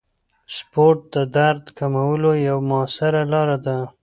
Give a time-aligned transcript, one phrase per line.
[0.55, 3.77] سپورت د درد کمولو یوه موثره لاره ده.